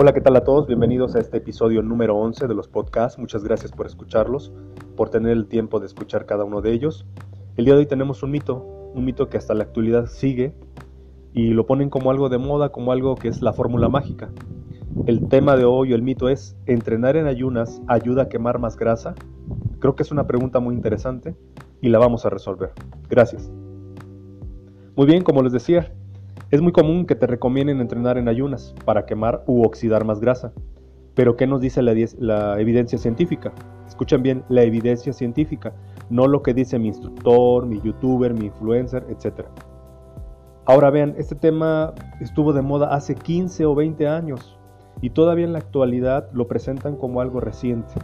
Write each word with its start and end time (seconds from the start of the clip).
Hola, 0.00 0.12
¿qué 0.12 0.20
tal 0.20 0.36
a 0.36 0.44
todos? 0.44 0.68
Bienvenidos 0.68 1.16
a 1.16 1.18
este 1.18 1.38
episodio 1.38 1.82
número 1.82 2.16
11 2.16 2.46
de 2.46 2.54
los 2.54 2.68
podcasts. 2.68 3.18
Muchas 3.18 3.42
gracias 3.42 3.72
por 3.72 3.84
escucharlos, 3.84 4.52
por 4.96 5.10
tener 5.10 5.32
el 5.32 5.48
tiempo 5.48 5.80
de 5.80 5.86
escuchar 5.86 6.24
cada 6.24 6.44
uno 6.44 6.60
de 6.60 6.72
ellos. 6.72 7.04
El 7.56 7.64
día 7.64 7.74
de 7.74 7.80
hoy 7.80 7.86
tenemos 7.86 8.22
un 8.22 8.30
mito, 8.30 8.62
un 8.94 9.04
mito 9.04 9.28
que 9.28 9.38
hasta 9.38 9.54
la 9.54 9.64
actualidad 9.64 10.06
sigue 10.06 10.54
y 11.34 11.48
lo 11.48 11.66
ponen 11.66 11.90
como 11.90 12.12
algo 12.12 12.28
de 12.28 12.38
moda, 12.38 12.68
como 12.68 12.92
algo 12.92 13.16
que 13.16 13.26
es 13.26 13.42
la 13.42 13.52
fórmula 13.52 13.88
mágica. 13.88 14.30
El 15.06 15.26
tema 15.26 15.56
de 15.56 15.64
hoy, 15.64 15.92
el 15.92 16.02
mito 16.02 16.28
es, 16.28 16.56
¿entrenar 16.66 17.16
en 17.16 17.26
ayunas 17.26 17.82
ayuda 17.88 18.22
a 18.22 18.28
quemar 18.28 18.60
más 18.60 18.76
grasa? 18.76 19.16
Creo 19.80 19.96
que 19.96 20.04
es 20.04 20.12
una 20.12 20.28
pregunta 20.28 20.60
muy 20.60 20.76
interesante 20.76 21.34
y 21.80 21.88
la 21.88 21.98
vamos 21.98 22.24
a 22.24 22.30
resolver. 22.30 22.70
Gracias. 23.10 23.50
Muy 24.94 25.06
bien, 25.06 25.24
como 25.24 25.42
les 25.42 25.52
decía, 25.52 25.92
es 26.50 26.62
muy 26.62 26.72
común 26.72 27.04
que 27.04 27.14
te 27.14 27.26
recomienden 27.26 27.80
entrenar 27.80 28.16
en 28.16 28.28
ayunas 28.28 28.74
para 28.86 29.04
quemar 29.04 29.44
u 29.46 29.64
oxidar 29.64 30.04
más 30.04 30.20
grasa. 30.20 30.52
Pero 31.14 31.36
¿qué 31.36 31.46
nos 31.46 31.60
dice 31.60 31.82
la, 31.82 32.60
evidencia 32.60 32.98
científica? 32.98 33.52
Escuchen 33.86 34.22
bien, 34.22 34.44
la 34.48 34.62
evidencia 34.62 35.12
científica, 35.12 35.74
no 36.08 36.26
lo 36.26 36.42
que 36.42 36.54
dice 36.54 36.78
mi 36.78 36.88
instructor, 36.88 37.66
mi 37.66 37.80
youtuber, 37.82 38.32
mi 38.32 38.46
influencer, 38.46 39.04
etc. 39.10 39.46
Ahora 40.64 40.90
vean, 40.90 41.14
este 41.18 41.34
tema 41.34 41.92
estuvo 42.20 42.52
de 42.52 42.62
moda 42.62 42.94
hace 42.94 43.14
15 43.14 43.66
o 43.66 43.74
20 43.74 44.06
años 44.08 44.58
y 45.02 45.10
todavía 45.10 45.44
en 45.44 45.52
la 45.52 45.58
actualidad 45.58 46.30
lo 46.32 46.46
presentan 46.46 46.96
como 46.96 47.20
algo 47.20 47.40
reciente. 47.40 47.94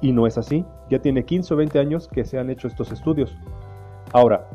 Y 0.00 0.12
no 0.12 0.26
es 0.26 0.38
así, 0.38 0.64
ya 0.90 1.00
tiene 1.00 1.24
15 1.24 1.54
o 1.54 1.56
20 1.58 1.78
años 1.78 2.08
que 2.08 2.24
se 2.24 2.38
han 2.38 2.50
hecho 2.50 2.66
estos 2.66 2.90
estudios. 2.92 3.36
Ahora, 4.12 4.48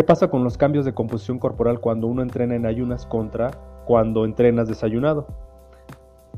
¿Qué 0.00 0.04
pasa 0.04 0.28
con 0.28 0.44
los 0.44 0.56
cambios 0.56 0.86
de 0.86 0.94
composición 0.94 1.38
corporal 1.38 1.78
cuando 1.78 2.06
uno 2.06 2.22
entrena 2.22 2.54
en 2.54 2.64
ayunas 2.64 3.04
contra 3.04 3.50
cuando 3.84 4.24
entrenas 4.24 4.66
desayunado? 4.66 5.26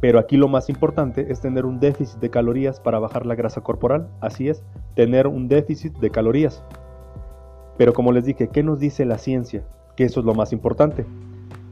Pero 0.00 0.18
aquí 0.18 0.36
lo 0.36 0.48
más 0.48 0.68
importante 0.68 1.30
es 1.30 1.40
tener 1.40 1.64
un 1.64 1.78
déficit 1.78 2.18
de 2.18 2.28
calorías 2.28 2.80
para 2.80 2.98
bajar 2.98 3.24
la 3.24 3.36
grasa 3.36 3.60
corporal. 3.60 4.08
Así 4.20 4.48
es, 4.48 4.64
tener 4.96 5.28
un 5.28 5.46
déficit 5.46 5.96
de 5.98 6.10
calorías. 6.10 6.64
Pero 7.78 7.92
como 7.92 8.10
les 8.10 8.24
dije, 8.24 8.48
¿qué 8.48 8.64
nos 8.64 8.80
dice 8.80 9.04
la 9.04 9.18
ciencia? 9.18 9.62
Que 9.94 10.02
eso 10.02 10.18
es 10.18 10.26
lo 10.26 10.34
más 10.34 10.52
importante. 10.52 11.06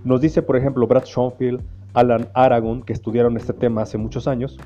Nos 0.05 0.21
dice, 0.21 0.43
por 0.43 0.57
ejemplo, 0.57 0.87
Brad 0.87 1.07
Schoenfield, 1.07 1.61
Alan 1.95 2.29
Aragon, 2.35 2.85
que 2.85 2.93
estudiaron 2.93 3.37
este 3.37 3.53
tema 3.53 3.83
hace 3.83 3.99
muchos 3.99 4.29
años. 4.29 4.59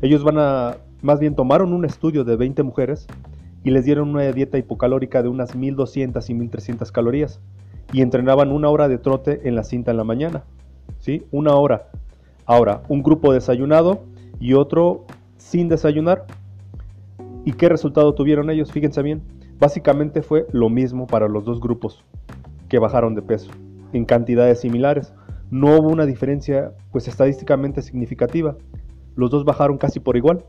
Ellos 0.00 0.24
van 0.24 0.38
a, 0.38 0.78
más 1.02 1.20
bien 1.20 1.34
tomaron 1.34 1.74
un 1.74 1.84
estudio 1.84 2.24
de 2.24 2.36
20 2.36 2.62
mujeres 2.62 3.06
y 3.62 3.70
les 3.70 3.84
dieron 3.84 4.10
una 4.10 4.22
dieta 4.32 4.58
hipocalórica 4.58 5.22
de 5.22 5.28
unas 5.28 5.54
1200 5.54 6.28
y 6.30 6.34
1300 6.34 6.92
calorías 6.92 7.40
y 7.92 8.02
entrenaban 8.02 8.52
una 8.52 8.68
hora 8.68 8.88
de 8.88 8.98
trote 8.98 9.48
en 9.48 9.54
la 9.54 9.64
cinta 9.64 9.90
en 9.90 9.96
la 9.96 10.04
mañana. 10.04 10.44
¿Sí? 10.98 11.26
Una 11.30 11.54
hora. 11.56 11.88
Ahora, 12.46 12.82
un 12.88 13.02
grupo 13.02 13.32
desayunado 13.32 14.02
y 14.38 14.54
otro 14.54 15.04
sin 15.36 15.68
desayunar. 15.68 16.26
¿Y 17.44 17.52
qué 17.52 17.68
resultado 17.68 18.14
tuvieron 18.14 18.50
ellos? 18.50 18.72
Fíjense 18.72 19.02
bien. 19.02 19.22
Básicamente 19.58 20.22
fue 20.22 20.46
lo 20.52 20.68
mismo 20.68 21.06
para 21.06 21.28
los 21.28 21.44
dos 21.44 21.60
grupos 21.60 22.04
que 22.68 22.78
bajaron 22.78 23.14
de 23.14 23.22
peso, 23.22 23.50
en 23.92 24.04
cantidades 24.04 24.60
similares. 24.60 25.12
No 25.50 25.78
hubo 25.78 25.88
una 25.88 26.06
diferencia 26.06 26.72
pues 26.92 27.08
estadísticamente 27.08 27.82
significativa. 27.82 28.56
Los 29.16 29.30
dos 29.30 29.44
bajaron 29.44 29.76
casi 29.76 30.00
por 30.00 30.16
igual. 30.16 30.44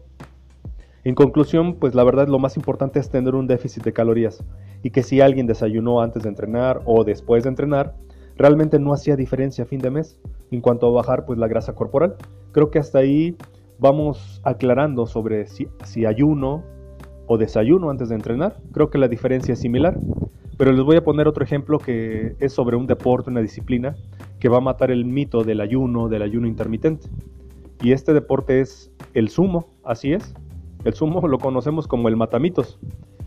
En 1.04 1.16
conclusión, 1.16 1.76
pues 1.76 1.96
la 1.96 2.04
verdad 2.04 2.28
lo 2.28 2.38
más 2.38 2.58
importante 2.58 3.00
es 3.00 3.10
tener 3.10 3.34
un 3.34 3.48
déficit 3.48 3.84
de 3.84 3.94
calorías 3.94 4.44
y 4.84 4.92
que 4.92 5.02
si 5.02 5.20
alguien 5.20 5.48
desayunó 5.48 6.02
antes 6.02 6.24
de 6.24 6.30
entrenar 6.30 6.82
o 6.86 7.04
después 7.04 7.44
de 7.44 7.50
entrenar, 7.50 7.96
realmente 8.38 8.80
no 8.80 8.94
hacía 8.94 9.16
diferencia 9.16 9.66
fin 9.66 9.80
de 9.80 9.90
mes 9.90 10.20
en 10.52 10.62
cuanto 10.62 10.88
a 10.88 10.92
bajar 10.92 11.26
pues 11.26 11.40
la 11.40 11.48
grasa 11.48 11.74
corporal. 11.74 12.16
Creo 12.52 12.70
que 12.70 12.80
hasta 12.80 13.00
ahí 13.00 13.36
vamos 13.80 14.42
aclarando 14.44 15.08
sobre 15.08 15.48
si, 15.48 15.68
si 15.84 16.06
ayuno 16.06 16.64
o 17.25 17.38
desayuno 17.38 17.90
antes 17.90 18.09
de 18.09 18.16
entrenar. 18.16 18.58
Creo 18.72 18.90
que 18.92 19.00
la 19.00 19.08
diferencia 19.08 19.54
es 19.54 19.59
similar. 19.59 19.98
Pero 20.58 20.74
les 20.74 20.84
voy 20.84 20.98
a 20.98 21.04
poner 21.04 21.28
otro 21.28 21.44
ejemplo 21.44 21.80
que 21.80 22.36
es 22.40 22.54
sobre 22.54 22.75
un 22.75 22.86
deporte, 22.86 23.31
una 23.31 23.42
disciplina 23.42 23.96
que 24.40 24.50
va 24.50 24.58
a 24.58 24.62
matar 24.62 24.92
el 24.92 25.06
mito 25.06 25.44
del 25.44 25.62
ayuno, 25.62 26.08
del 26.08 26.22
ayuno 26.22 26.46
intermitente. 26.46 27.08
Y 27.81 27.94
este 27.94 28.14
deporte 28.14 28.62
es 28.62 28.92
el 29.16 29.30
sumo, 29.30 29.70
así 29.84 30.14
es. 30.14 30.36
El 30.84 30.94
sumo 30.94 31.28
lo 31.28 31.38
conocemos 31.38 31.88
como 31.88 32.08
el 32.08 32.16
matamitos. 32.16 32.80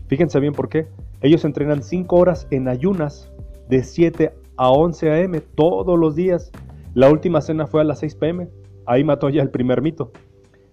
Fíjense 0.07 0.39
bien 0.39 0.53
por 0.53 0.69
qué. 0.69 0.87
Ellos 1.21 1.45
entrenan 1.45 1.83
5 1.83 2.15
horas 2.15 2.47
en 2.51 2.67
ayunas 2.67 3.31
de 3.69 3.83
7 3.83 4.33
a 4.57 4.69
11 4.69 5.11
a.m. 5.11 5.39
todos 5.39 5.97
los 5.97 6.15
días. 6.15 6.51
La 6.93 7.09
última 7.09 7.41
cena 7.41 7.65
fue 7.67 7.81
a 7.81 7.85
las 7.85 7.99
6 7.99 8.15
p.m. 8.15 8.49
Ahí 8.85 9.03
mató 9.03 9.29
ya 9.29 9.41
el 9.41 9.49
primer 9.49 9.81
mito. 9.81 10.11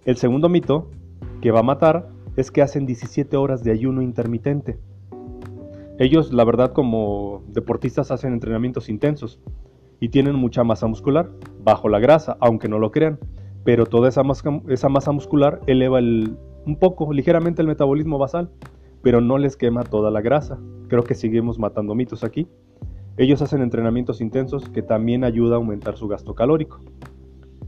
El 0.05 0.17
segundo 0.17 0.49
mito 0.49 0.89
que 1.41 1.51
va 1.51 1.61
a 1.61 1.63
matar 1.63 2.09
es 2.35 2.51
que 2.51 2.61
hacen 2.61 2.85
17 2.85 3.37
horas 3.37 3.63
de 3.63 3.71
ayuno 3.71 4.01
intermitente. 4.01 4.77
Ellos, 5.99 6.33
la 6.33 6.43
verdad, 6.43 6.73
como 6.73 7.43
deportistas 7.47 8.11
hacen 8.11 8.33
entrenamientos 8.33 8.89
intensos 8.89 9.39
y 9.99 10.09
tienen 10.09 10.35
mucha 10.35 10.63
masa 10.63 10.87
muscular, 10.87 11.29
bajo 11.63 11.87
la 11.87 11.99
grasa, 11.99 12.35
aunque 12.41 12.67
no 12.67 12.79
lo 12.79 12.91
crean, 12.91 13.19
pero 13.63 13.85
toda 13.85 14.09
esa 14.09 14.23
esa 14.67 14.89
masa 14.89 15.11
muscular 15.11 15.61
eleva 15.67 15.99
el, 15.99 16.35
un 16.65 16.77
poco, 16.77 17.11
ligeramente 17.11 17.61
el 17.61 17.67
metabolismo 17.67 18.17
basal, 18.17 18.49
pero 19.01 19.21
no 19.21 19.37
les 19.37 19.57
quema 19.57 19.83
toda 19.83 20.11
la 20.11 20.21
grasa. 20.21 20.57
Creo 20.87 21.03
que 21.03 21.15
seguimos 21.15 21.59
matando 21.59 21.93
mitos 21.95 22.23
aquí. 22.23 22.47
Ellos 23.17 23.41
hacen 23.41 23.61
entrenamientos 23.61 24.21
intensos 24.21 24.69
que 24.69 24.81
también 24.81 25.23
ayuda 25.23 25.55
a 25.55 25.57
aumentar 25.57 25.97
su 25.97 26.07
gasto 26.07 26.33
calórico. 26.33 26.79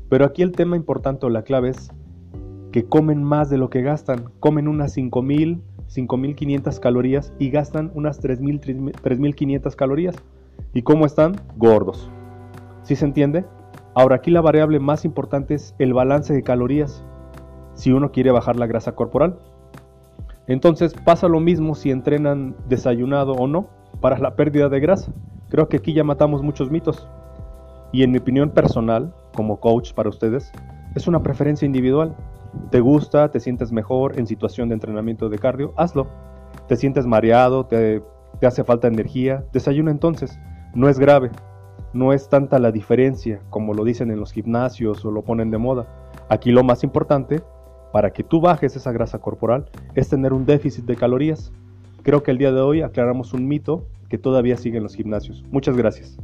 Pero 0.09 0.25
aquí 0.25 0.41
el 0.41 0.51
tema 0.51 0.75
importante 0.75 1.25
o 1.25 1.29
la 1.29 1.43
clave 1.43 1.69
es 1.69 1.91
que 2.71 2.85
comen 2.85 3.23
más 3.23 3.49
de 3.49 3.57
lo 3.57 3.69
que 3.69 3.81
gastan. 3.81 4.31
Comen 4.39 4.67
unas 4.67 4.93
5000, 4.93 5.61
5500 5.87 6.79
calorías 6.79 7.33
y 7.37 7.49
gastan 7.49 7.91
unas 7.95 8.19
3000, 8.19 8.93
3500 9.01 9.75
calorías. 9.75 10.15
¿Y 10.73 10.81
cómo 10.81 11.05
están? 11.05 11.35
Gordos. 11.57 12.09
¿Sí 12.83 12.95
se 12.95 13.05
entiende? 13.05 13.45
Ahora 13.93 14.17
aquí 14.17 14.31
la 14.31 14.41
variable 14.41 14.79
más 14.79 15.05
importante 15.05 15.53
es 15.53 15.75
el 15.79 15.93
balance 15.93 16.33
de 16.33 16.43
calorías 16.43 17.05
si 17.75 17.91
uno 17.91 18.11
quiere 18.11 18.31
bajar 18.31 18.55
la 18.55 18.67
grasa 18.67 18.93
corporal. 18.93 19.37
Entonces 20.47 20.93
pasa 20.93 21.27
lo 21.27 21.39
mismo 21.39 21.75
si 21.75 21.91
entrenan 21.91 22.55
desayunado 22.67 23.33
o 23.33 23.47
no 23.47 23.67
para 24.01 24.17
la 24.19 24.35
pérdida 24.35 24.69
de 24.69 24.79
grasa. 24.79 25.11
Creo 25.49 25.67
que 25.69 25.77
aquí 25.77 25.93
ya 25.93 26.03
matamos 26.03 26.41
muchos 26.41 26.71
mitos. 26.71 27.07
Y 27.91 28.03
en 28.03 28.11
mi 28.11 28.17
opinión 28.17 28.49
personal, 28.49 29.13
como 29.33 29.59
coach 29.59 29.93
para 29.93 30.09
ustedes, 30.09 30.51
es 30.95 31.07
una 31.07 31.21
preferencia 31.23 31.65
individual. 31.65 32.15
¿Te 32.71 32.79
gusta? 32.79 33.29
¿Te 33.31 33.39
sientes 33.39 33.71
mejor 33.71 34.17
en 34.17 34.27
situación 34.27 34.69
de 34.69 34.75
entrenamiento 34.75 35.29
de 35.29 35.39
cardio? 35.39 35.73
Hazlo. 35.77 36.07
¿Te 36.67 36.75
sientes 36.75 37.05
mareado? 37.05 37.65
¿Te, 37.65 38.01
hace 38.41 38.63
falta 38.63 38.87
energía? 38.87 39.45
Desayuna 39.51 39.91
entonces. 39.91 40.39
No 40.73 40.89
es 40.89 40.99
grave. 40.99 41.31
No 41.93 42.11
es 42.11 42.27
tanta 42.29 42.59
la 42.59 42.71
diferencia 42.71 43.41
como 43.49 43.73
lo 43.73 43.83
dicen 43.83 44.11
en 44.11 44.19
los 44.19 44.31
gimnasios 44.31 45.05
o 45.05 45.11
lo 45.11 45.23
ponen 45.23 45.49
de 45.49 45.57
moda. 45.57 45.87
Aquí 46.29 46.51
lo 46.51 46.63
más 46.63 46.83
importante 46.83 47.41
para 47.95 48.11
que 48.11 48.23
tú 48.25 48.41
bajes 48.41 48.75
esa 48.75 48.91
grasa 48.91 49.19
corporal 49.19 49.69
es 49.95 50.09
tener 50.09 50.33
un 50.33 50.45
déficit 50.45 50.83
de 50.83 50.97
calorías. 50.97 51.53
Creo 52.03 52.23
que 52.23 52.31
el 52.31 52.37
día 52.37 52.51
de 52.51 52.59
hoy 52.59 52.81
aclaramos 52.81 53.31
un 53.31 53.47
mito 53.47 53.87
que 54.09 54.17
todavía 54.17 54.57
sigue 54.57 54.75
en 54.75 54.83
los 54.83 54.95
gimnasios. 54.95 55.45
Muchas 55.49 55.77
gracias. 55.77 56.17